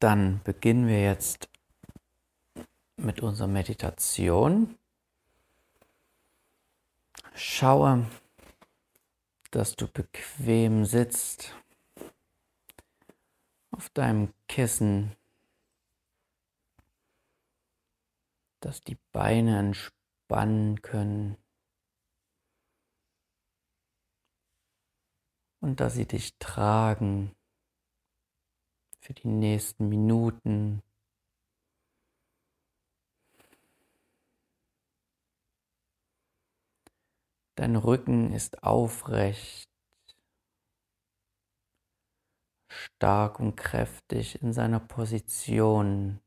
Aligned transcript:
dann 0.00 0.42
beginnen 0.44 0.88
wir 0.88 1.02
jetzt 1.02 1.48
mit 2.96 3.20
unserer 3.20 3.48
Meditation. 3.48 4.78
Schaue, 7.34 8.06
dass 9.50 9.76
du 9.76 9.86
bequem 9.86 10.84
sitzt 10.86 11.54
auf 13.70 13.90
deinem 13.90 14.32
Kissen, 14.48 15.14
dass 18.60 18.80
die 18.80 18.98
Beine 19.12 19.58
entspannen 19.58 20.80
können 20.82 21.36
und 25.60 25.80
dass 25.80 25.94
sie 25.94 26.06
dich 26.06 26.38
tragen 26.38 27.34
für 29.10 29.14
die 29.14 29.28
nächsten 29.28 29.88
Minuten. 29.88 30.84
Dein 37.56 37.74
Rücken 37.74 38.32
ist 38.32 38.62
aufrecht, 38.62 39.68
stark 42.68 43.40
und 43.40 43.56
kräftig 43.56 44.40
in 44.42 44.52
seiner 44.52 44.78
Position 44.78 46.20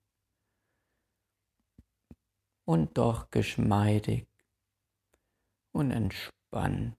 und 2.65 2.97
doch 2.97 3.31
geschmeidig 3.31 4.27
und 5.71 5.91
entspannt. 5.91 6.97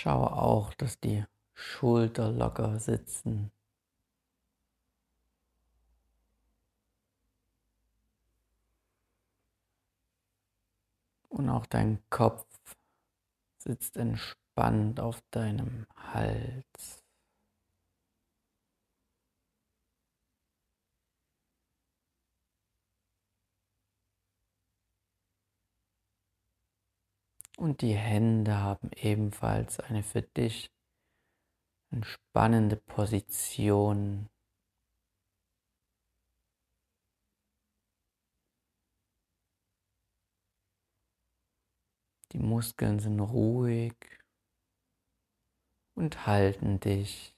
Schaue 0.00 0.30
auch, 0.30 0.74
dass 0.74 1.00
die 1.00 1.24
Schulter 1.54 2.30
locker 2.30 2.78
sitzen. 2.78 3.50
Und 11.28 11.50
auch 11.50 11.66
dein 11.66 11.98
Kopf 12.10 12.46
sitzt 13.58 13.96
entspannt 13.96 15.00
auf 15.00 15.20
deinem 15.32 15.88
Hals. 15.96 17.07
Und 27.58 27.82
die 27.82 27.94
Hände 27.94 28.58
haben 28.58 28.92
ebenfalls 28.94 29.80
eine 29.80 30.04
für 30.04 30.22
dich 30.22 30.70
entspannende 31.90 32.76
Position. 32.76 34.28
Die 42.30 42.38
Muskeln 42.38 43.00
sind 43.00 43.18
ruhig 43.18 43.96
und 45.96 46.28
halten 46.28 46.78
dich. 46.78 47.34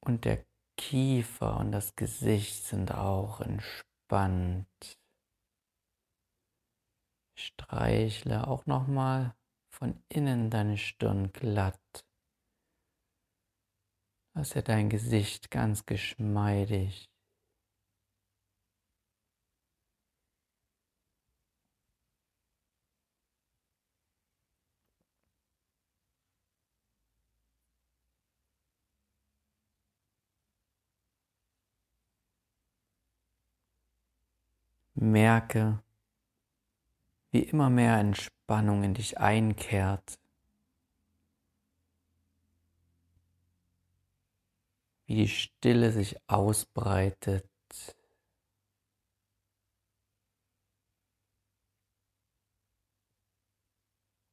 Und 0.00 0.26
der 0.26 0.44
Kiefer 0.76 1.58
und 1.58 1.72
das 1.72 1.96
Gesicht 1.96 2.64
sind 2.64 2.92
auch 2.92 3.40
entspannt. 3.40 4.98
Streichle 7.38 8.46
auch 8.46 8.66
nochmal 8.66 9.34
von 9.70 10.02
innen 10.08 10.50
deine 10.50 10.78
Stirn 10.78 11.32
glatt. 11.32 12.04
Lasse 14.34 14.62
dein 14.62 14.88
Gesicht 14.88 15.50
ganz 15.50 15.84
geschmeidig. 15.84 17.11
Merke, 35.02 35.82
wie 37.32 37.42
immer 37.42 37.70
mehr 37.70 37.98
Entspannung 37.98 38.84
in 38.84 38.94
dich 38.94 39.18
einkehrt, 39.18 40.20
wie 45.06 45.16
die 45.16 45.28
Stille 45.28 45.90
sich 45.90 46.16
ausbreitet. 46.28 47.48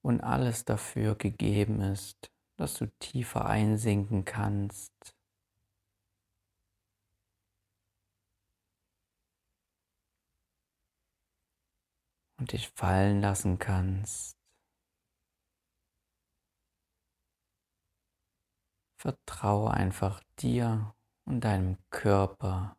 Und 0.03 0.21
alles 0.21 0.65
dafür 0.65 1.15
gegeben 1.15 1.81
ist, 1.81 2.31
dass 2.57 2.75
du 2.75 2.85
tiefer 2.99 3.45
einsinken 3.45 4.23
kannst. 4.23 5.18
Und 12.39 12.51
dich 12.53 12.69
fallen 12.69 13.21
lassen 13.21 13.59
kannst. 13.59 14.37
Vertraue 19.01 19.71
einfach 19.71 20.21
dir 20.39 20.93
und 21.25 21.41
deinem 21.41 21.77
Körper. 21.89 22.78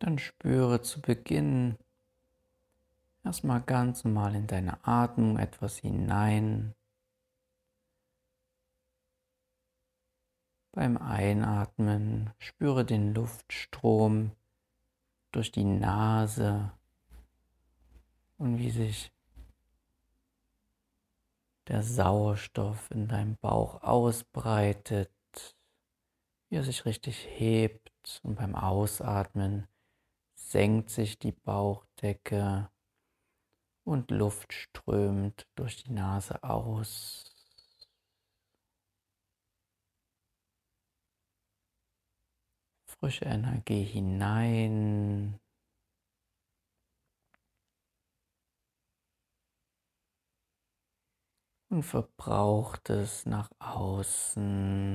Dann 0.00 0.18
spüre 0.18 0.80
zu 0.80 1.02
Beginn 1.02 1.76
erstmal 3.22 3.60
ganz 3.60 4.02
normal 4.02 4.34
in 4.34 4.46
deine 4.46 4.82
Atmung 4.84 5.38
etwas 5.38 5.76
hinein. 5.76 6.74
Beim 10.72 10.96
Einatmen 10.96 12.30
spüre 12.38 12.86
den 12.86 13.12
Luftstrom 13.12 14.32
durch 15.32 15.52
die 15.52 15.64
Nase 15.64 16.72
und 18.38 18.58
wie 18.58 18.70
sich 18.70 19.12
der 21.68 21.82
Sauerstoff 21.82 22.90
in 22.90 23.06
deinem 23.06 23.36
Bauch 23.36 23.82
ausbreitet, 23.82 25.10
wie 26.48 26.56
er 26.56 26.64
sich 26.64 26.86
richtig 26.86 27.26
hebt 27.28 28.20
und 28.22 28.36
beim 28.36 28.54
Ausatmen 28.54 29.66
senkt 30.50 30.90
sich 30.90 31.18
die 31.18 31.32
Bauchdecke 31.32 32.70
und 33.84 34.10
Luft 34.10 34.52
strömt 34.52 35.46
durch 35.54 35.84
die 35.84 35.92
Nase 35.92 36.42
aus. 36.42 37.24
Frische 42.84 43.26
Energie 43.26 43.84
hinein. 43.84 45.38
und 51.68 51.84
Verbrauchtes 51.84 53.26
nach 53.26 53.48
außen. 53.60 54.90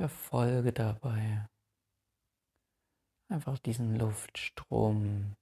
Verfolge 0.00 0.72
dabei 0.72 1.46
einfach 3.28 3.58
diesen 3.58 3.96
Luftstrom 3.96 5.36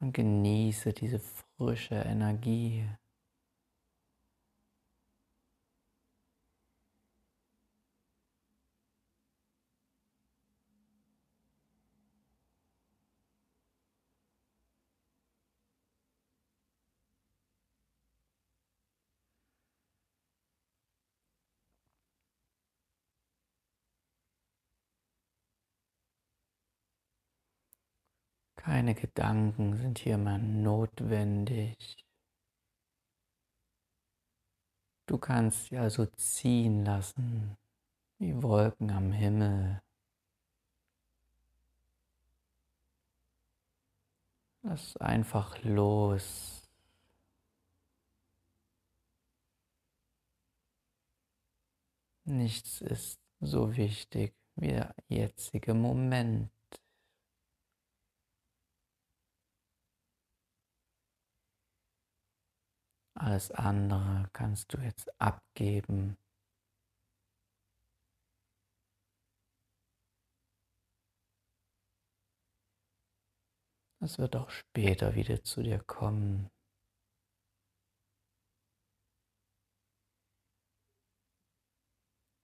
und 0.00 0.12
genieße 0.12 0.92
diese 0.92 1.18
frische 1.18 1.94
Energie. 1.94 2.86
Keine 28.58 28.94
Gedanken 28.94 29.76
sind 29.76 29.98
hier 30.00 30.18
mehr 30.18 30.36
notwendig. 30.36 32.04
Du 35.06 35.16
kannst 35.16 35.66
sie 35.66 35.78
also 35.78 36.06
ziehen 36.06 36.84
lassen, 36.84 37.56
wie 38.18 38.42
Wolken 38.42 38.90
am 38.90 39.12
Himmel. 39.12 39.80
Lass 44.62 44.96
einfach 44.96 45.62
los. 45.62 46.68
Nichts 52.24 52.80
ist 52.80 53.20
so 53.40 53.76
wichtig 53.76 54.34
wie 54.56 54.68
der 54.68 54.94
jetzige 55.08 55.74
Moment. 55.74 56.50
Alles 63.20 63.50
andere 63.50 64.30
kannst 64.32 64.72
du 64.72 64.78
jetzt 64.78 65.10
abgeben. 65.20 66.16
Es 74.00 74.18
wird 74.18 74.36
auch 74.36 74.50
später 74.50 75.16
wieder 75.16 75.42
zu 75.42 75.64
dir 75.64 75.80
kommen. 75.80 76.48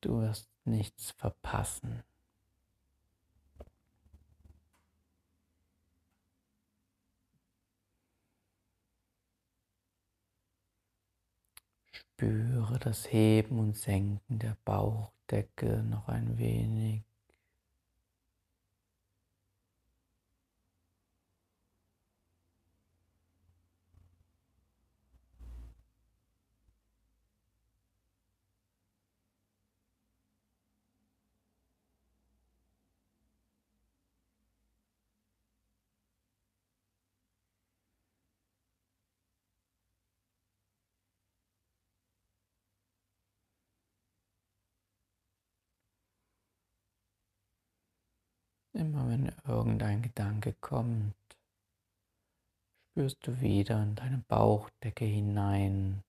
Du 0.01 0.21
wirst 0.21 0.51
nichts 0.65 1.13
verpassen. 1.13 2.03
Spüre 12.25 12.79
das 12.79 13.13
Heben 13.13 13.59
und 13.59 13.77
Senken 13.77 14.39
der 14.39 14.57
Bauchdecke 14.65 15.83
noch 15.83 16.09
ein 16.09 16.39
wenig. 16.39 17.03
Immer 48.75 49.09
irgendein 49.47 50.03
Gedanke 50.03 50.53
kommt, 50.55 51.15
spürst 52.91 53.27
du 53.27 53.41
wieder 53.41 53.83
in 53.83 53.95
deine 53.95 54.19
Bauchdecke 54.29 55.05
hinein. 55.05 56.05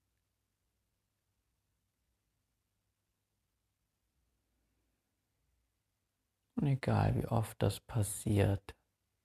Und 6.56 6.68
egal 6.68 7.16
wie 7.16 7.28
oft 7.28 7.62
das 7.62 7.80
passiert, 7.80 8.76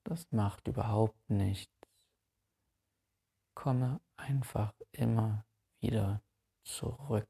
das 0.03 0.31
macht 0.31 0.67
überhaupt 0.67 1.29
nichts. 1.29 1.71
Komme 3.55 4.01
einfach 4.17 4.73
immer 4.91 5.45
wieder 5.79 6.21
zurück. 6.63 7.27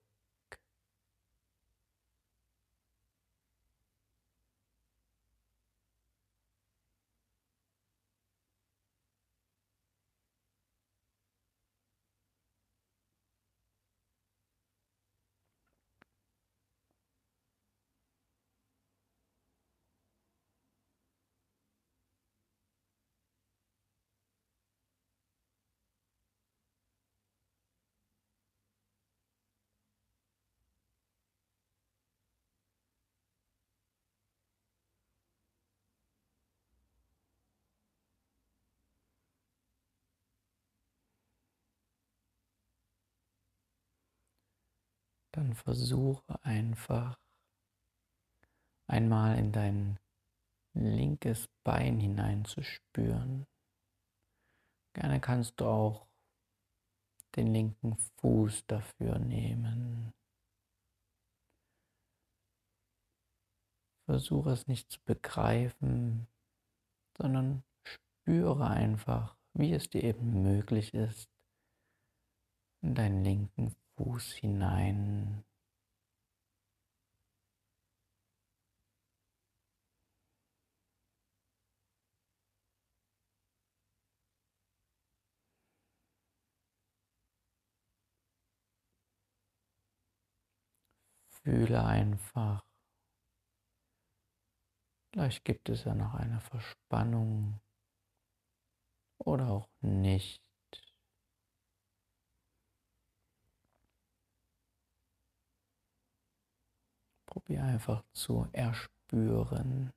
Dann 45.31 45.53
versuche 45.53 46.43
einfach 46.43 47.17
einmal 48.87 49.37
in 49.37 49.51
dein 49.51 49.99
linkes 50.73 51.47
Bein 51.63 51.99
hineinzuspüren. 51.99 53.47
Gerne 54.93 55.19
kannst 55.21 55.59
du 55.59 55.65
auch 55.65 56.07
den 57.35 57.47
linken 57.47 57.95
Fuß 57.95 58.65
dafür 58.67 59.19
nehmen. 59.19 60.13
Versuche 64.05 64.51
es 64.51 64.67
nicht 64.67 64.91
zu 64.91 64.99
begreifen, 65.05 66.27
sondern 67.17 67.63
spüre 67.83 68.67
einfach, 68.67 69.37
wie 69.53 69.71
es 69.71 69.89
dir 69.89 70.03
eben 70.03 70.43
möglich 70.43 70.93
ist, 70.93 71.29
in 72.81 72.95
deinen 72.95 73.23
linken 73.23 73.75
Fuß 74.01 74.33
hinein. 74.37 75.43
Fühle 91.29 91.83
einfach. 91.83 92.65
Vielleicht 95.11 95.45
gibt 95.45 95.69
es 95.69 95.83
ja 95.83 95.93
noch 95.93 96.15
eine 96.15 96.39
Verspannung 96.39 97.59
oder 99.19 99.49
auch 99.49 99.69
nicht. 99.81 100.50
Probier 107.31 107.63
einfach 107.63 108.03
zu 108.11 108.45
erspüren. 108.51 109.93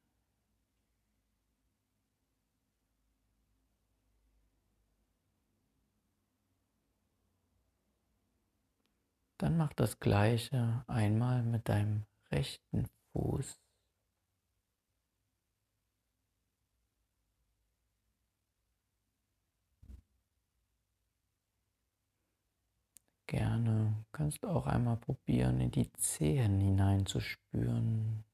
Dann 9.38 9.56
mach 9.56 9.72
das 9.72 9.98
gleiche 9.98 10.84
einmal 10.86 11.42
mit 11.42 11.68
deinem 11.68 12.06
rechten 12.30 12.86
Fuß. 13.12 13.63
Gerne 23.26 24.04
kannst 24.12 24.42
du 24.42 24.48
auch 24.48 24.66
einmal 24.66 24.96
probieren, 24.96 25.60
in 25.60 25.70
die 25.70 25.90
Zehen 25.94 26.60
hineinzuspüren. 26.60 28.24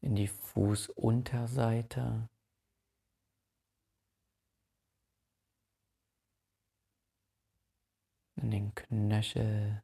In 0.00 0.14
die 0.14 0.28
Fußunterseite. 0.28 2.28
In 8.36 8.50
den 8.50 8.74
Knöchel. 8.74 9.82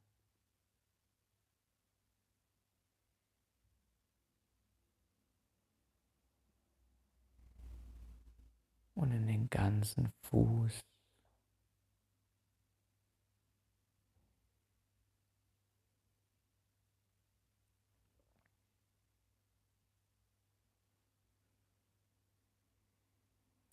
Und 8.94 9.12
in 9.12 9.26
den 9.26 9.48
ganzen 9.50 10.12
Fuß. 10.22 10.80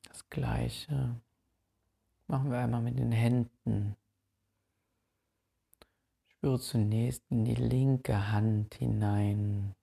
Das 0.04 0.30
gleiche 0.30 1.16
machen 2.28 2.52
wir 2.52 2.60
einmal 2.60 2.82
mit 2.82 3.00
den 3.00 3.12
Händen. 3.12 3.96
Spüre 6.28 6.60
zunächst 6.60 7.24
in 7.30 7.46
die 7.46 7.56
linke 7.56 8.32
Hand 8.32 8.76
hinein. 8.76 9.76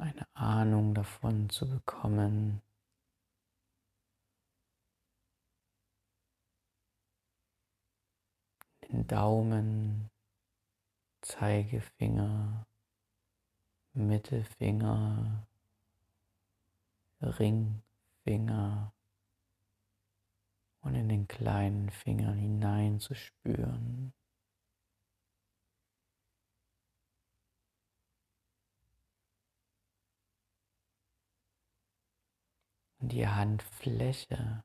Eine 0.00 0.26
Ahnung 0.34 0.94
davon 0.94 1.50
zu 1.50 1.68
bekommen, 1.68 2.62
den 8.88 9.06
Daumen, 9.06 10.10
Zeigefinger, 11.20 12.66
Mittelfinger, 13.92 15.46
Ringfinger 17.20 18.92
und 20.80 20.94
in 20.94 21.08
den 21.08 21.28
kleinen 21.28 21.90
Fingern 21.90 22.38
hineinzuspüren. 22.38 24.14
Die 33.00 33.26
Handfläche. 33.26 34.62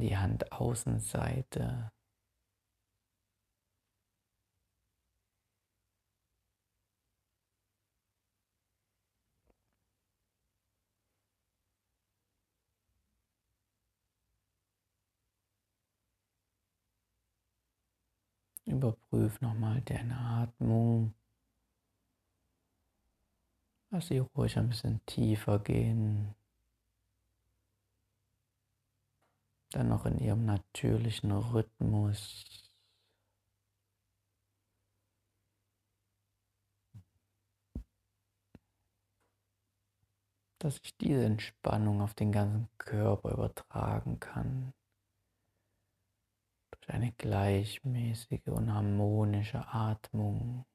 Die 0.00 0.16
Handaußenseite. 0.16 1.90
Überprüf 18.66 19.40
nochmal 19.40 19.80
deine 19.80 20.16
Atmung. 20.16 21.14
Lass 23.90 24.08
sie 24.08 24.18
ruhig 24.18 24.56
ein 24.58 24.68
bisschen 24.68 25.04
tiefer 25.06 25.58
gehen. 25.58 26.34
Dann 29.70 29.88
noch 29.88 30.06
in 30.06 30.18
ihrem 30.18 30.44
natürlichen 30.44 31.32
Rhythmus. 31.32 32.44
dass 40.60 40.80
ich 40.82 40.96
diese 40.96 41.24
Entspannung 41.24 42.00
auf 42.00 42.14
den 42.14 42.32
ganzen 42.32 42.68
Körper 42.78 43.32
übertragen 43.32 44.18
kann. 44.18 44.72
Durch 46.72 46.90
eine 46.90 47.12
gleichmäßige 47.12 48.48
und 48.48 48.72
harmonische 48.72 49.66
Atmung. 49.68 50.66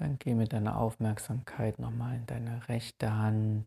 Dann 0.00 0.18
geh 0.18 0.34
mit 0.34 0.54
deiner 0.54 0.78
Aufmerksamkeit 0.78 1.78
nochmal 1.78 2.16
in 2.16 2.24
deine 2.24 2.66
rechte 2.70 3.12
Hand. 3.12 3.66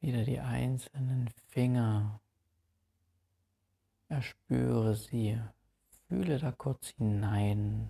Wieder 0.00 0.24
die 0.24 0.40
einzelnen 0.40 1.30
Finger. 1.46 2.20
Erspüre 4.08 4.96
sie. 4.96 5.40
Fühle 6.08 6.40
da 6.40 6.50
kurz 6.50 6.88
hinein. 6.98 7.88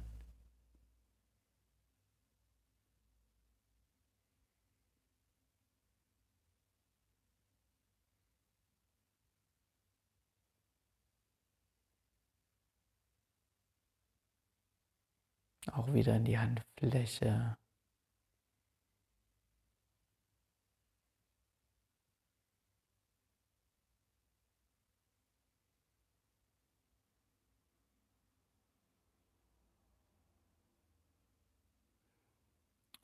Auch 15.71 15.93
wieder 15.93 16.17
in 16.17 16.25
die 16.25 16.39
Handfläche. 16.39 17.57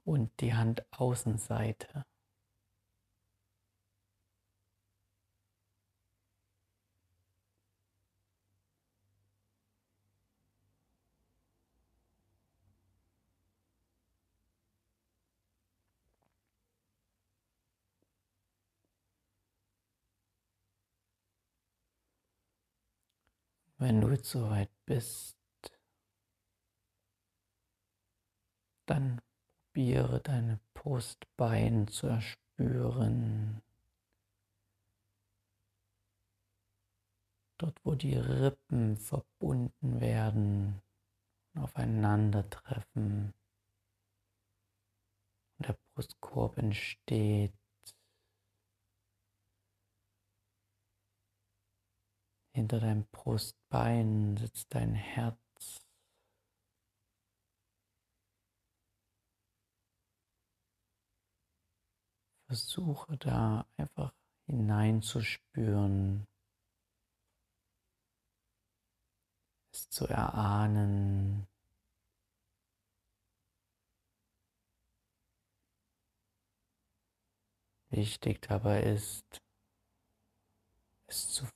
Und 0.04 0.40
die 0.40 0.52
Handaußenseite. 0.54 2.04
Wenn 23.84 24.00
du 24.00 24.08
jetzt 24.08 24.30
soweit 24.30 24.70
bist, 24.86 25.36
dann 28.86 29.20
probiere 29.74 30.20
deine 30.20 30.58
Brustbein 30.72 31.86
zu 31.88 32.06
erspüren. 32.06 33.60
Dort, 37.58 37.78
wo 37.84 37.94
die 37.94 38.16
Rippen 38.16 38.96
verbunden 38.96 40.00
werden 40.00 40.80
und 41.52 41.60
aufeinandertreffen 41.60 43.34
und 45.58 45.68
der 45.68 45.76
Brustkorb 45.92 46.56
entsteht. 46.56 47.52
Hinter 52.54 52.78
deinem 52.78 53.04
Brustbein 53.06 54.36
sitzt 54.36 54.72
dein 54.72 54.94
Herz. 54.94 55.36
Versuche 62.46 63.16
da 63.16 63.66
einfach 63.76 64.14
hineinzuspüren, 64.46 66.28
es 69.72 69.90
zu 69.90 70.06
erahnen. 70.06 71.48
Wichtig 77.90 78.42
dabei 78.42 78.84
ist, 78.84 79.42
es 81.08 81.32
zu 81.32 81.46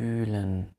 fühlen. 0.00 0.74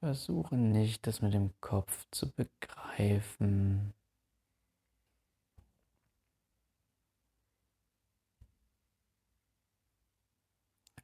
Versuche 0.00 0.56
nicht, 0.56 1.06
das 1.06 1.22
mit 1.22 1.32
dem 1.32 1.58
Kopf 1.62 2.06
zu 2.10 2.30
begreifen. 2.30 3.94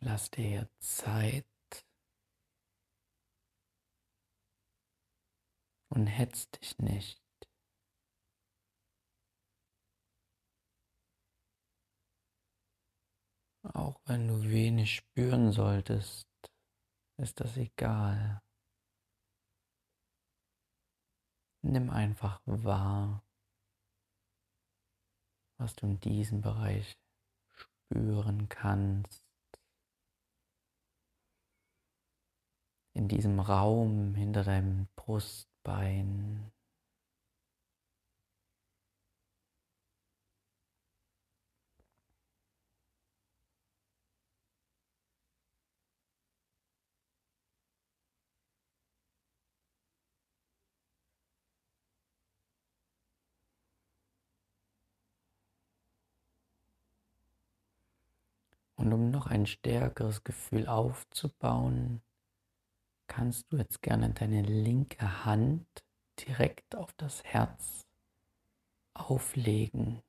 Lass 0.01 0.31
dir 0.31 0.69
Zeit 0.79 1.47
und 5.89 6.07
hetz 6.07 6.51
dich 6.51 6.79
nicht. 6.79 7.26
Auch 13.75 14.01
wenn 14.05 14.29
du 14.29 14.43
wenig 14.43 14.97
spüren 14.97 15.51
solltest, 15.53 16.29
ist 17.17 17.41
das 17.41 17.57
egal. 17.57 18.41
Nimm 21.63 21.91
einfach 21.91 22.41
wahr, 22.45 23.25
was 25.59 25.75
du 25.75 25.87
in 25.87 26.01
diesem 26.01 26.43
Bereich 26.43 26.97
spüren 27.55 28.49
kannst. 28.49 29.25
In 32.95 33.09
diesem 33.09 33.41
Raum 33.41 34.15
hinter 34.15 34.45
deinem 34.45 34.87
Brustbein. 34.95 36.53
Und 58.87 58.93
um 58.93 59.11
noch 59.11 59.27
ein 59.27 59.47
stärkeres 59.47 60.23
Gefühl 60.23 60.69
aufzubauen, 60.69 62.03
kannst 63.09 63.53
du 63.53 63.57
jetzt 63.57 63.83
gerne 63.83 64.11
deine 64.11 64.43
linke 64.43 65.25
Hand 65.25 65.67
direkt 66.21 66.77
auf 66.77 66.93
das 66.93 67.25
Herz 67.25 67.85
auflegen. 68.95 70.05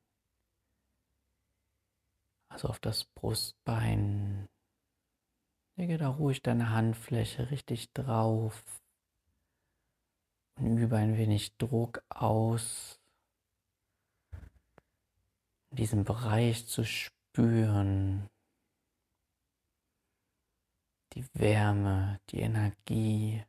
Also 2.50 2.68
auf 2.68 2.78
das 2.78 3.06
Brustbein. 3.06 4.48
Lege 5.76 5.98
da 5.98 6.10
ruhig 6.10 6.44
deine 6.44 6.70
Handfläche 6.70 7.50
richtig 7.50 7.92
drauf 7.94 8.63
und 10.60 10.78
übe 10.78 10.98
ein 10.98 11.18
wenig 11.18 11.58
Druck 11.58 12.04
aus, 12.10 13.00
in 15.72 15.78
diesem 15.78 16.04
Bereich 16.04 16.68
zu 16.68 16.86
spüren 16.86 18.30
die 21.18 21.26
Wärme, 21.34 22.20
die 22.30 22.42
Energie, 22.42 23.44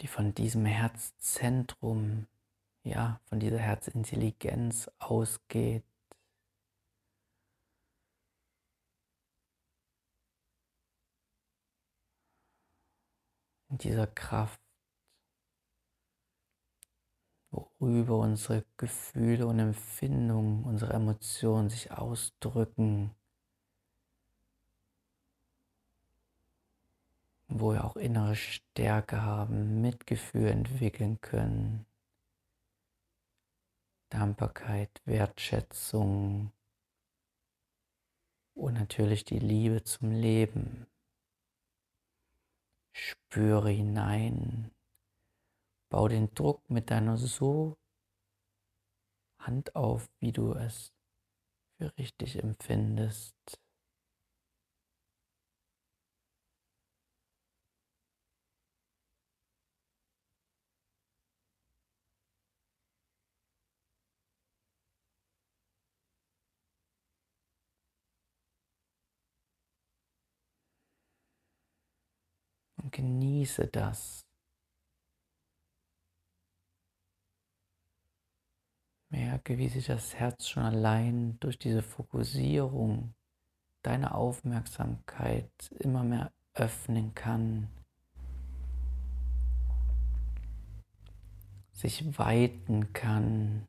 die 0.00 0.08
von 0.08 0.34
diesem 0.34 0.64
Herzzentrum, 0.64 2.26
ja, 2.82 3.20
von 3.26 3.38
dieser 3.38 3.58
Herzintelligenz 3.60 4.90
ausgeht. 4.98 5.84
In 13.68 13.78
dieser 13.78 14.08
Kraft, 14.08 14.60
worüber 17.52 18.18
unsere 18.18 18.64
Gefühle 18.76 19.46
und 19.46 19.60
Empfindungen, 19.60 20.64
unsere 20.64 20.94
Emotionen 20.94 21.70
sich 21.70 21.92
ausdrücken. 21.92 23.14
Wo 27.60 27.72
wir 27.72 27.84
auch 27.84 27.96
innere 27.96 28.36
Stärke 28.36 29.22
haben, 29.22 29.80
Mitgefühl 29.80 30.48
entwickeln 30.48 31.20
können, 31.20 31.86
Dankbarkeit, 34.10 35.00
Wertschätzung 35.04 36.52
und 38.54 38.74
natürlich 38.74 39.24
die 39.24 39.38
Liebe 39.38 39.82
zum 39.84 40.10
Leben. 40.10 40.86
Spüre 42.94 43.70
hinein, 43.70 44.70
bau 45.88 46.08
den 46.08 46.34
Druck 46.34 46.68
mit 46.68 46.90
deiner 46.90 47.16
so 47.16 47.78
Hand 49.38 49.74
auf, 49.74 50.10
wie 50.20 50.32
du 50.32 50.52
es 50.52 50.92
für 51.78 51.96
richtig 51.96 52.36
empfindest. 52.42 53.61
Genieße 72.92 73.66
das. 73.66 74.24
Merke, 79.08 79.58
wie 79.58 79.68
sich 79.68 79.86
das 79.86 80.14
Herz 80.14 80.48
schon 80.48 80.62
allein 80.62 81.38
durch 81.40 81.58
diese 81.58 81.82
Fokussierung 81.82 83.14
deiner 83.82 84.14
Aufmerksamkeit 84.14 85.50
immer 85.80 86.04
mehr 86.04 86.32
öffnen 86.54 87.14
kann, 87.14 87.68
sich 91.72 92.18
weiten 92.18 92.92
kann, 92.92 93.66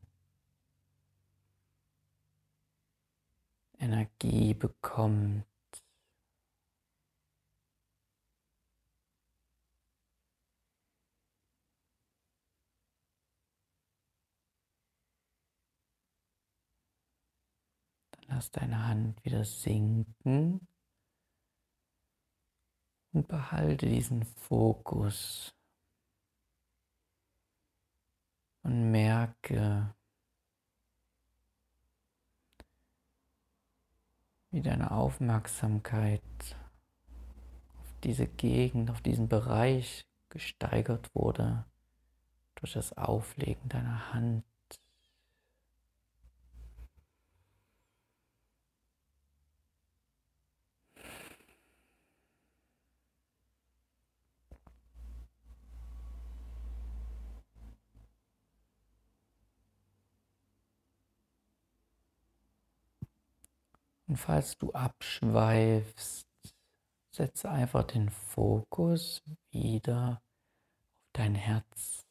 Energie 3.80 4.54
bekommt. 4.54 5.46
Lass 18.34 18.50
deine 18.50 18.88
Hand 18.88 19.24
wieder 19.24 19.46
sinken 19.46 20.68
und 23.12 23.28
behalte 23.28 23.86
diesen 23.86 24.24
Fokus 24.26 25.54
und 28.64 28.90
merke, 28.90 29.94
wie 34.50 34.64
deine 34.64 34.90
Aufmerksamkeit 34.90 36.24
auf 37.78 37.94
diese 38.04 38.26
Gegend, 38.26 38.90
auf 38.90 39.02
diesen 39.02 39.30
Bereich 39.30 40.08
gesteigert 40.30 41.14
wurde 41.14 41.66
durch 42.56 42.74
das 42.74 42.98
Auflegen 42.98 43.70
deiner 43.70 44.12
Hand. 44.12 44.44
Und 64.14 64.18
falls 64.18 64.60
du 64.60 64.72
abschweifst, 64.74 66.28
setze 67.10 67.50
einfach 67.50 67.84
den 67.84 68.12
Fokus 68.12 69.24
wieder 69.50 70.22
auf 71.02 71.10
dein 71.14 71.34
Herz 71.34 72.06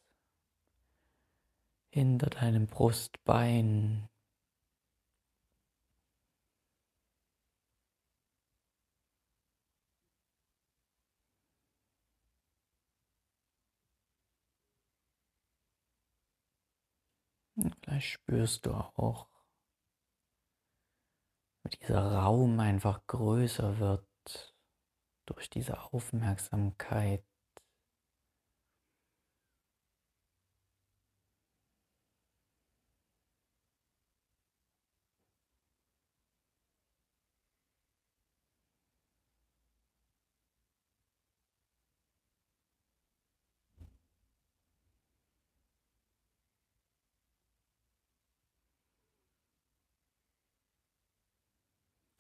hinter 1.91 2.29
deinem 2.31 2.67
Brustbein. 2.67 4.09
Und 17.55 17.81
gleich 17.81 18.15
spürst 18.15 18.67
du 18.67 18.73
auch, 18.73 19.32
dieser 21.73 22.01
Raum 22.13 22.61
einfach 22.61 23.07
größer 23.07 23.79
wird 23.79 24.07
durch 25.27 25.51
diese 25.51 25.83
Aufmerksamkeit. 25.93 27.25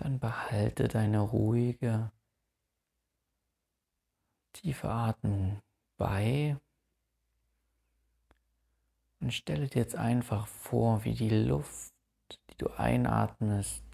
Dann 0.02 0.18
behalte 0.18 0.88
deine 0.88 1.20
ruhige, 1.20 2.10
tiefe 4.52 4.88
Atmung 4.88 5.62
bei 5.96 6.56
und 9.20 9.32
stelle 9.32 9.68
dir 9.68 9.78
jetzt 9.78 9.94
einfach 9.94 10.48
vor, 10.48 11.04
wie 11.04 11.14
die 11.14 11.30
Luft, 11.30 11.94
die 12.50 12.56
du 12.58 12.68
einatmest, 12.76 13.84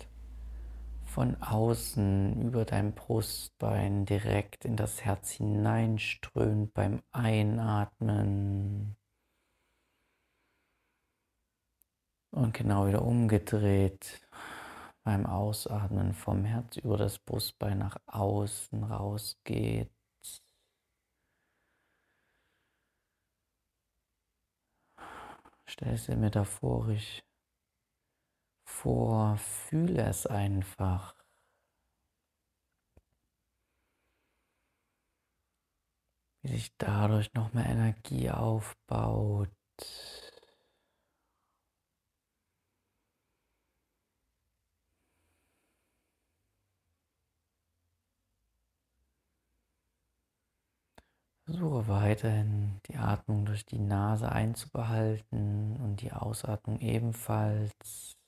von 1.05 1.43
außen 1.43 2.41
über 2.41 2.65
dein 2.65 2.95
Brustbein 2.95 4.07
direkt 4.07 4.65
in 4.65 4.77
das 4.77 5.05
Herz 5.05 5.33
hineinströmt 5.33 6.73
beim 6.73 7.03
Einatmen. 7.13 8.97
Und 12.31 12.55
genau 12.55 12.87
wieder 12.87 13.03
umgedreht 13.03 14.23
beim 15.09 15.25
Ausatmen 15.25 16.13
vom 16.13 16.45
Herz 16.45 16.77
über 16.77 16.99
das 16.99 17.19
Brustbein 17.19 17.79
nach 17.79 17.97
außen 18.09 18.85
rausgeht. 18.85 19.91
Stell 25.65 25.95
es 25.95 26.05
dir 26.05 26.17
metaphorisch 26.17 27.23
vor, 28.67 29.39
fühle 29.39 30.03
es 30.03 30.27
einfach. 30.27 31.15
Wie 36.43 36.49
sich 36.49 36.77
dadurch 36.77 37.33
noch 37.33 37.55
mehr 37.55 37.65
Energie 37.65 38.31
aufbaut. 38.31 39.49
Versuche 51.49 51.89
weiterhin 51.89 52.79
die 52.89 52.97
Atmung 52.99 53.47
durch 53.47 53.65
die 53.65 53.79
Nase 53.79 54.31
einzubehalten 54.31 55.79
und 55.79 56.03
die 56.03 56.13
Ausatmung 56.13 56.79
ebenfalls. 56.81 58.19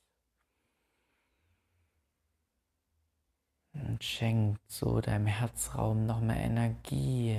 Und 3.74 4.02
schenkt 4.02 4.62
so 4.70 5.02
deinem 5.02 5.26
Herzraum 5.26 6.06
noch 6.06 6.22
mehr 6.22 6.38
Energie. 6.38 7.38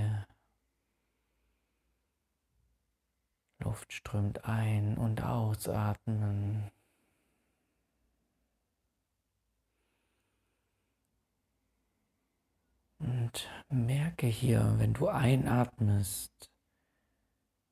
Luft 3.58 3.92
strömt 3.92 4.46
ein 4.46 5.00
und 5.00 5.24
ausatmen. 5.24 6.70
Und 13.02 13.50
merke 13.70 14.28
hier, 14.28 14.76
wenn 14.78 14.94
du 14.94 15.08
einatmest, 15.08 16.52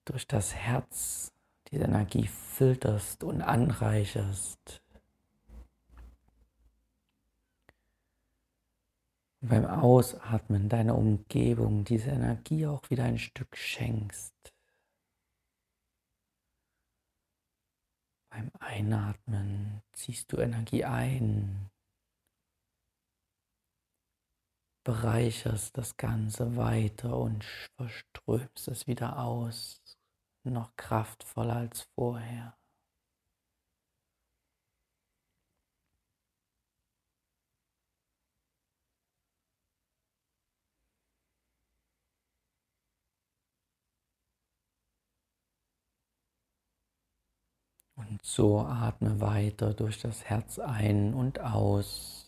durch 0.06 0.26
das 0.26 0.56
Herz 0.56 1.32
diese 1.68 1.84
Energie 1.84 2.28
filterst 2.28 3.24
und 3.24 3.44
anreicherst. 3.44 4.82
Und 9.42 9.50
beim 9.50 9.66
Ausatmen 9.66 10.68
deiner 10.68 10.98
Umgebung 10.98 11.86
diese 11.86 12.10
Energie 12.10 12.66
auch 12.66 12.90
wieder 12.90 13.04
ein 13.04 13.20
Stück 13.20 13.56
schenkst. 13.56 14.34
Beim 18.32 18.52
Einatmen 18.60 19.82
ziehst 19.94 20.32
du 20.32 20.38
Energie 20.38 20.86
ein 20.86 21.70
bereicherst 24.90 25.78
das 25.78 25.98
Ganze 25.98 26.56
weiter 26.58 27.16
und 27.16 27.44
verströmst 27.78 28.68
es 28.70 28.88
wieder 28.88 29.20
aus, 29.20 29.84
noch 30.44 30.76
kraftvoller 30.78 31.58
als 31.58 31.88
vorher. 31.94 32.58
Und 47.96 48.20
so 48.24 48.62
atme 48.62 49.22
weiter 49.22 49.76
durch 49.76 50.02
das 50.02 50.24
Herz 50.24 50.58
ein 50.58 51.14
und 51.14 51.40
aus. 51.42 52.19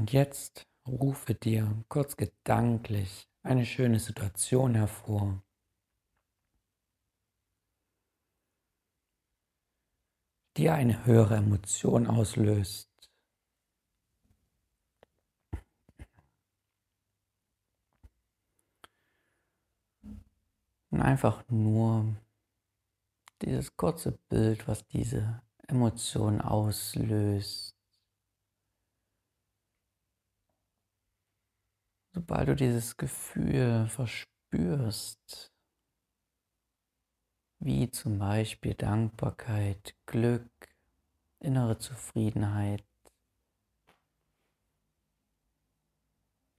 Und 0.00 0.14
jetzt 0.14 0.66
rufe 0.88 1.34
dir 1.34 1.84
kurz 1.90 2.16
gedanklich 2.16 3.28
eine 3.42 3.66
schöne 3.66 4.00
Situation 4.00 4.74
hervor. 4.74 5.42
die 10.56 10.70
eine 10.70 11.04
höhere 11.04 11.36
Emotion 11.36 12.06
auslöst. 12.06 12.90
Und 20.90 21.02
einfach 21.02 21.46
nur 21.48 22.16
dieses 23.42 23.76
kurze 23.76 24.12
Bild, 24.28 24.66
was 24.66 24.86
diese 24.88 25.42
Emotion 25.68 26.40
auslöst, 26.40 27.79
Sobald 32.12 32.48
du 32.48 32.56
dieses 32.56 32.96
Gefühl 32.96 33.86
verspürst, 33.88 35.52
wie 37.60 37.88
zum 37.90 38.18
Beispiel 38.18 38.74
Dankbarkeit, 38.74 39.94
Glück, 40.06 40.50
innere 41.38 41.78
Zufriedenheit, 41.78 42.84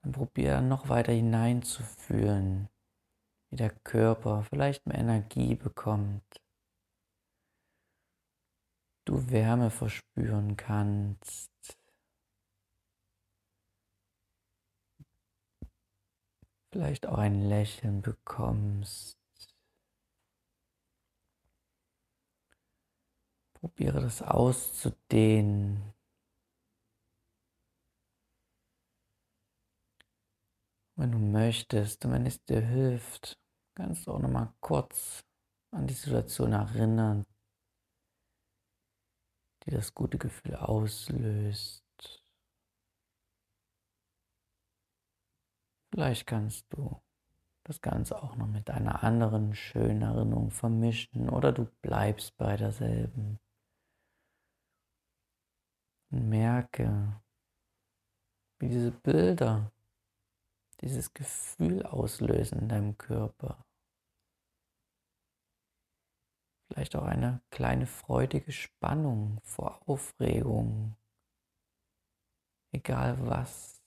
dann 0.01 0.13
probier 0.13 0.61
noch 0.61 0.87
weiter 0.87 1.11
hineinzufühlen, 1.11 2.69
wie 3.49 3.57
der 3.57 3.71
Körper 3.71 4.43
vielleicht 4.43 4.87
mehr 4.87 4.99
Energie 4.99 5.55
bekommt, 5.55 6.41
du 9.03 9.29
Wärme 9.29 9.69
verspüren 9.69 10.55
kannst. 10.55 11.50
Vielleicht 16.71 17.05
auch 17.05 17.17
ein 17.17 17.49
Lächeln 17.49 18.01
bekommst. 18.01 19.17
Probiere 23.53 23.99
das 23.99 24.21
auszudehnen. 24.21 25.93
Wenn 30.95 31.11
du 31.11 31.19
möchtest 31.19 32.05
und 32.05 32.13
wenn 32.13 32.25
es 32.25 32.43
dir 32.45 32.61
hilft, 32.61 33.37
kannst 33.75 34.07
du 34.07 34.11
auch 34.11 34.19
noch 34.19 34.29
mal 34.29 34.53
kurz 34.61 35.25
an 35.71 35.87
die 35.87 35.93
Situation 35.93 36.53
erinnern, 36.53 37.25
die 39.65 39.71
das 39.71 39.93
gute 39.93 40.17
Gefühl 40.17 40.55
auslöst. 40.55 41.80
Vielleicht 45.91 46.25
kannst 46.25 46.65
du 46.73 47.01
das 47.63 47.81
Ganze 47.81 48.21
auch 48.21 48.35
noch 48.35 48.47
mit 48.47 48.69
einer 48.69 49.03
anderen 49.03 49.53
schönen 49.53 50.01
Erinnerung 50.01 50.49
vermischen 50.49 51.29
oder 51.29 51.51
du 51.51 51.65
bleibst 51.81 52.37
bei 52.37 52.55
derselben. 52.57 53.39
Und 56.11 56.29
merke, 56.29 57.21
wie 58.59 58.69
diese 58.69 58.91
Bilder 58.91 59.71
dieses 60.81 61.13
Gefühl 61.13 61.85
auslösen 61.85 62.59
in 62.59 62.69
deinem 62.69 62.97
Körper. 62.97 63.63
Vielleicht 66.67 66.95
auch 66.95 67.03
eine 67.03 67.41
kleine 67.51 67.85
freudige 67.85 68.51
Spannung 68.51 69.39
vor 69.43 69.87
Aufregung, 69.87 70.95
egal 72.71 73.17
was. 73.27 73.80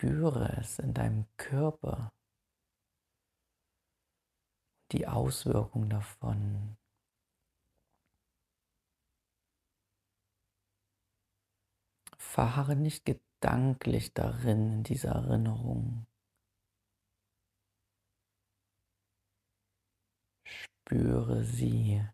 Spüre 0.00 0.56
es 0.60 0.78
in 0.78 0.94
deinem 0.94 1.26
Körper, 1.36 2.12
die 4.92 5.08
Auswirkung 5.08 5.90
davon. 5.90 6.76
Verharre 12.16 12.76
nicht 12.76 13.06
gedanklich 13.06 14.14
darin, 14.14 14.72
in 14.74 14.82
dieser 14.84 15.16
Erinnerung. 15.16 16.06
Spüre 20.44 21.42
sie. 21.42 22.08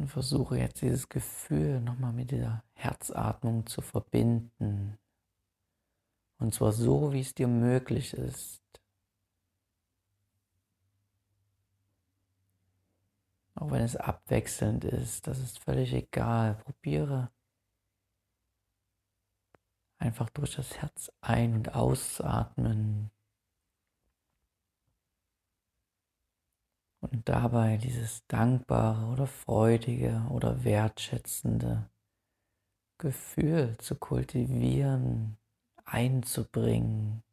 Und 0.00 0.08
versuche 0.08 0.56
jetzt 0.56 0.80
dieses 0.80 1.10
Gefühl 1.10 1.78
nochmal 1.82 2.14
mit 2.14 2.30
der 2.30 2.64
Herzatmung 2.72 3.66
zu 3.66 3.82
verbinden. 3.82 4.96
Und 6.38 6.54
zwar 6.54 6.72
so, 6.72 7.12
wie 7.12 7.20
es 7.20 7.34
dir 7.34 7.46
möglich 7.46 8.14
ist. 8.14 8.62
Auch 13.54 13.70
wenn 13.72 13.82
es 13.82 13.94
abwechselnd 13.94 14.84
ist, 14.84 15.26
das 15.26 15.38
ist 15.38 15.58
völlig 15.58 15.92
egal. 15.92 16.54
Probiere 16.54 17.30
einfach 19.98 20.30
durch 20.30 20.56
das 20.56 20.78
Herz 20.78 21.12
ein- 21.20 21.56
und 21.56 21.74
ausatmen. 21.74 23.10
Und 27.10 27.28
dabei 27.28 27.76
dieses 27.76 28.24
dankbare 28.28 29.06
oder 29.06 29.26
freudige 29.26 30.26
oder 30.30 30.62
wertschätzende 30.62 31.90
Gefühl 32.98 33.76
zu 33.78 33.96
kultivieren, 33.96 35.36
einzubringen. 35.84 37.24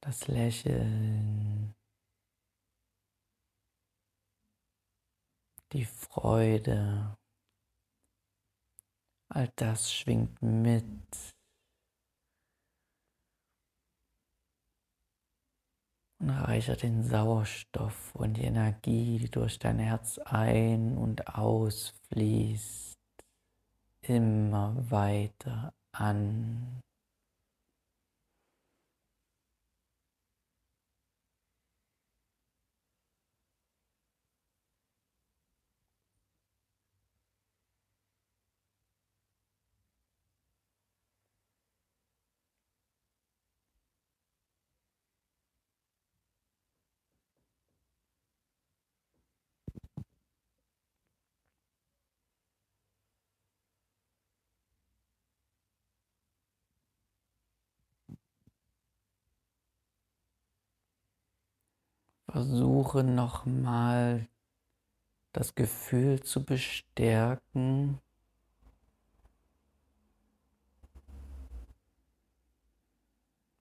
Das 0.00 0.26
Lächeln, 0.26 1.76
die 5.72 5.84
Freude, 5.84 7.16
all 9.28 9.52
das 9.54 9.92
schwingt 9.92 10.42
mit. 10.42 11.31
Und 16.22 16.30
reichert 16.30 16.84
den 16.84 17.02
Sauerstoff 17.02 18.14
und 18.14 18.36
die 18.36 18.44
Energie, 18.44 19.18
die 19.18 19.28
durch 19.28 19.58
dein 19.58 19.80
Herz 19.80 20.18
ein- 20.18 20.96
und 20.96 21.26
ausfließt, 21.26 22.96
immer 24.02 24.76
weiter 24.88 25.72
an. 25.90 26.80
Versuche 62.32 63.04
nochmal 63.04 64.26
das 65.32 65.54
Gefühl 65.54 66.22
zu 66.22 66.42
bestärken. 66.42 68.00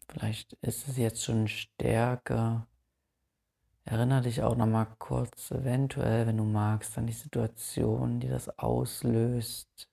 Vielleicht 0.07 0.53
ist 0.61 0.87
es 0.87 0.95
jetzt 0.95 1.21
schon 1.21 1.49
stärker. 1.49 2.65
Erinnere 3.83 4.21
dich 4.21 4.41
auch 4.41 4.55
nochmal 4.55 4.87
kurz, 4.99 5.51
eventuell, 5.51 6.25
wenn 6.27 6.37
du 6.37 6.45
magst, 6.45 6.97
an 6.97 7.07
die 7.07 7.13
Situation, 7.13 8.21
die 8.21 8.29
das 8.29 8.57
auslöst. 8.57 9.89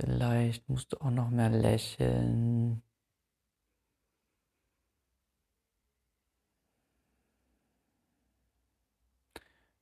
Vielleicht 0.00 0.66
musst 0.70 0.94
du 0.94 0.96
auch 1.02 1.10
noch 1.10 1.28
mehr 1.28 1.50
lächeln. 1.50 2.85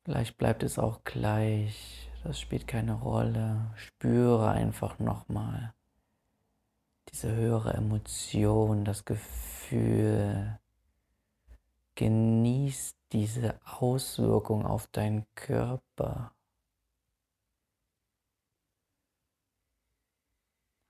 Vielleicht 0.04 0.36
bleibt 0.36 0.62
es 0.62 0.78
auch 0.78 1.02
gleich, 1.04 2.10
das 2.24 2.38
spielt 2.38 2.68
keine 2.68 2.92
Rolle. 2.92 3.72
Spüre 3.76 4.50
einfach 4.50 4.98
nochmal 4.98 5.72
diese 7.10 7.34
höhere 7.34 7.72
Emotion, 7.72 8.84
das 8.84 9.04
Gefühl. 9.06 10.58
Genieß 11.94 12.96
diese 13.12 13.60
Auswirkung 13.64 14.66
auf 14.66 14.88
deinen 14.88 15.26
Körper. 15.34 16.34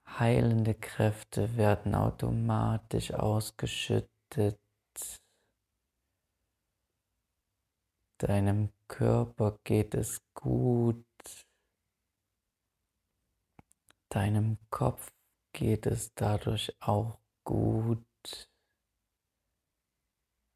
Heilende 0.07 0.75
Kräfte 0.75 1.57
werden 1.57 1.95
automatisch 1.95 3.13
ausgeschüttet. 3.13 4.59
Deinem 8.19 8.71
Körper 8.97 9.59
geht 9.65 9.93
es 9.95 10.23
gut. 10.35 11.05
Deinem 14.09 14.59
Kopf 14.71 15.13
geht 15.53 15.87
es 15.87 16.15
dadurch 16.15 16.73
auch 16.81 17.19
gut. 17.43 18.07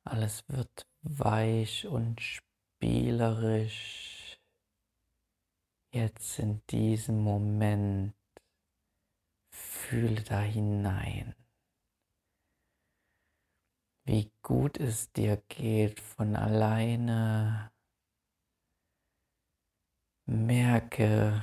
Alles 0.04 0.48
wird 0.48 0.86
weich 1.02 1.88
und 1.88 2.20
spielerisch. 2.20 4.38
Jetzt 5.92 6.38
in 6.38 6.64
diesem 6.68 7.20
Moment 7.20 8.14
fühle 9.50 10.22
da 10.22 10.42
hinein, 10.42 11.34
wie 14.04 14.30
gut 14.42 14.78
es 14.78 15.10
dir 15.10 15.42
geht 15.48 15.98
von 15.98 16.36
alleine. 16.36 17.72
Merke, 20.30 21.42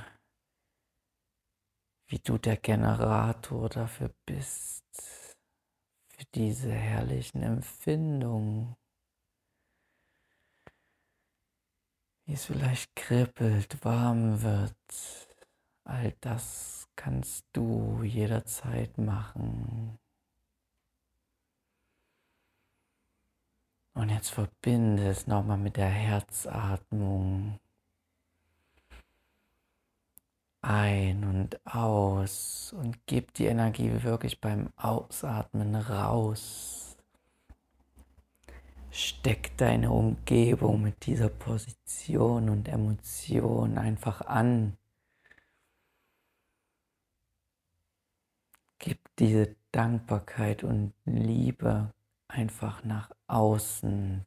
wie 2.06 2.20
du 2.20 2.38
der 2.38 2.56
Generator 2.56 3.68
dafür 3.68 4.14
bist, 4.24 4.84
für 6.06 6.24
diese 6.36 6.70
herrlichen 6.70 7.42
Empfindungen. 7.42 8.76
Wie 12.26 12.34
es 12.34 12.44
vielleicht 12.44 12.94
kribbelt, 12.94 13.84
warm 13.84 14.40
wird. 14.42 14.76
All 15.82 16.12
das 16.20 16.88
kannst 16.94 17.44
du 17.52 18.04
jederzeit 18.04 18.98
machen. 18.98 19.98
Und 23.94 24.10
jetzt 24.10 24.30
verbinde 24.30 25.08
es 25.08 25.26
nochmal 25.26 25.58
mit 25.58 25.76
der 25.76 25.90
Herzatmung 25.90 27.58
ein 30.66 31.24
und 31.24 31.64
aus 31.64 32.74
und 32.76 33.06
gib 33.06 33.32
die 33.34 33.46
Energie 33.46 34.02
wirklich 34.02 34.40
beim 34.40 34.70
Ausatmen 34.76 35.76
raus. 35.76 36.96
Steck 38.90 39.56
deine 39.58 39.90
Umgebung 39.92 40.82
mit 40.82 41.06
dieser 41.06 41.28
Position 41.28 42.48
und 42.48 42.68
Emotion 42.68 43.78
einfach 43.78 44.22
an. 44.22 44.76
Gib 48.78 48.98
diese 49.18 49.54
Dankbarkeit 49.70 50.64
und 50.64 50.94
Liebe 51.04 51.92
einfach 52.26 52.82
nach 52.82 53.10
außen 53.28 54.26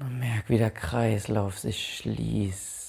Und 0.00 0.18
merk, 0.18 0.48
wie 0.48 0.58
der 0.58 0.72
Kreislauf 0.72 1.58
sich 1.58 1.98
schließt. 1.98 2.83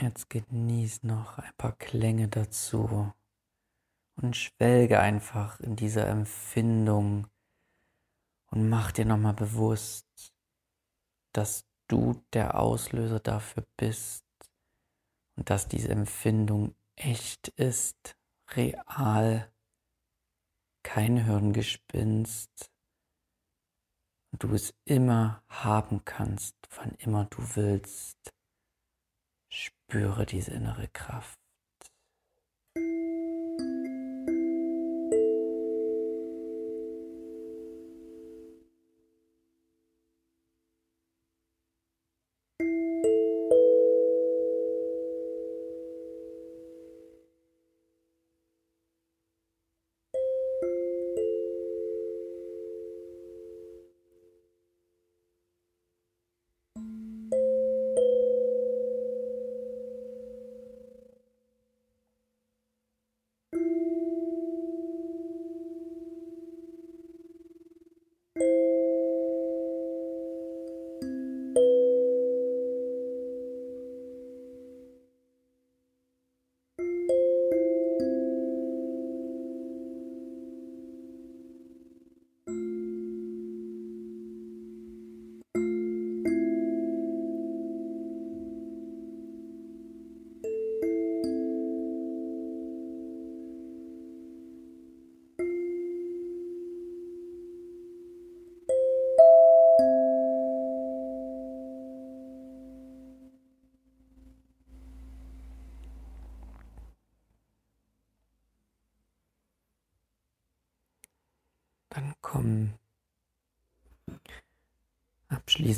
Jetzt 0.00 0.30
genieß 0.30 1.02
noch 1.02 1.36
ein 1.36 1.52
paar 1.58 1.72
Klänge 1.72 2.26
dazu 2.26 3.12
und 4.16 4.34
schwelge 4.34 4.98
einfach 4.98 5.60
in 5.60 5.76
dieser 5.76 6.06
Empfindung 6.06 7.26
und 8.46 8.70
mach 8.70 8.92
dir 8.92 9.04
nochmal 9.04 9.34
bewusst, 9.34 10.06
dass 11.32 11.66
du 11.86 12.24
der 12.32 12.58
Auslöser 12.58 13.20
dafür 13.20 13.66
bist 13.76 14.24
und 15.36 15.50
dass 15.50 15.68
diese 15.68 15.90
Empfindung 15.90 16.74
echt 16.96 17.48
ist, 17.48 18.16
real, 18.52 19.52
kein 20.82 21.18
Hirngespinst 21.18 22.70
und 24.32 24.42
du 24.44 24.54
es 24.54 24.72
immer 24.86 25.42
haben 25.48 26.06
kannst, 26.06 26.56
wann 26.74 26.94
immer 26.94 27.26
du 27.26 27.42
willst. 27.54 28.32
Spüre 29.52 30.26
diese 30.26 30.52
innere 30.52 30.86
Kraft. 30.86 31.39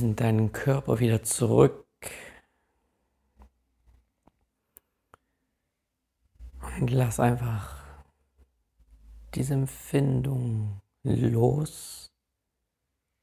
Abschließend 0.03 0.21
deinen 0.21 0.53
Körper 0.53 0.99
wieder 0.99 1.23
zurück. 1.23 1.87
Und 6.81 6.91
lass 6.91 7.21
einfach 7.21 7.77
diese 9.35 9.55
Empfindung 9.55 10.81
los. 11.05 12.13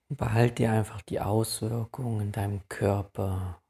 Behalt 0.10 0.58
dir 0.58 0.72
einfach 0.72 1.02
die 1.02 1.20
Auswirkungen 1.20 2.22
in 2.22 2.32
deinem 2.32 2.68
Körper. 2.70 3.62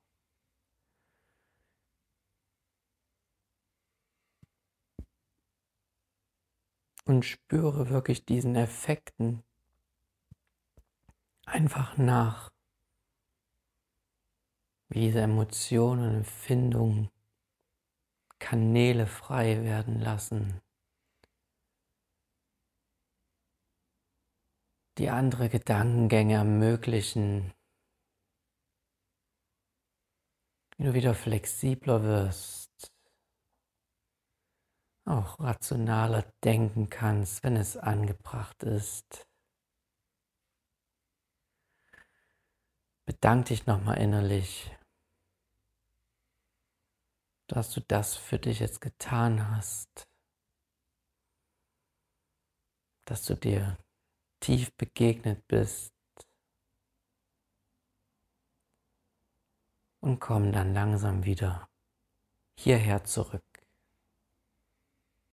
und 7.05 7.25
spüre 7.25 7.89
wirklich 7.89 8.23
diesen 8.23 8.55
Effekten 8.55 9.41
einfach 11.47 11.97
nach, 11.97 12.51
wie 14.89 15.01
diese 15.01 15.21
Emotionen 15.21 16.09
und 16.09 16.15
Empfindungen 16.15 17.09
Kanäle 18.39 19.05
frei 19.05 19.63
werden 19.63 19.99
lassen, 19.99 20.61
die 24.97 25.09
andere 25.09 25.49
Gedankengänge 25.49 26.35
ermöglichen, 26.35 27.53
wie 30.77 30.85
du 30.85 30.93
wieder 30.93 31.13
flexibler 31.13 32.03
wirst. 32.03 32.93
Auch 35.05 35.39
rationaler 35.39 36.23
denken 36.43 36.89
kannst, 36.89 37.43
wenn 37.43 37.55
es 37.55 37.77
angebracht 37.77 38.63
ist. 38.63 39.27
Bedank 43.05 43.47
dich 43.47 43.65
nochmal 43.65 43.97
innerlich, 43.97 44.71
dass 47.49 47.71
du 47.71 47.81
das 47.81 48.15
für 48.15 48.37
dich 48.37 48.59
jetzt 48.59 48.79
getan 48.79 49.49
hast, 49.49 50.07
dass 53.05 53.25
du 53.25 53.35
dir 53.35 53.77
tief 54.39 54.71
begegnet 54.77 55.47
bist 55.47 55.93
und 59.99 60.19
komm 60.19 60.51
dann 60.51 60.73
langsam 60.73 61.25
wieder 61.25 61.67
hierher 62.59 63.03
zurück. 63.03 63.48